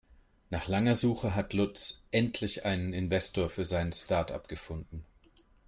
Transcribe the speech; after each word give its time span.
Nach 0.49 0.67
langer 0.67 0.95
Suche 0.95 1.35
hat 1.35 1.53
Lutz 1.53 2.05
endlich 2.09 2.65
einen 2.65 2.91
Investor 2.91 3.49
für 3.49 3.65
sein 3.65 3.93
Startup 3.93 4.47
gefunden. 4.47 5.05